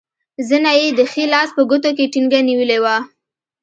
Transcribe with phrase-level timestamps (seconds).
[0.49, 2.95] زنه یې د ښي لاس په ګوتو کې ټینګه نیولې وه.